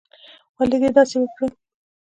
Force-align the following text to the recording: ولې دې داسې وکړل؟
ولې 0.57 0.77
دې 0.81 0.89
داسې 0.95 1.15
وکړل؟ 1.19 1.51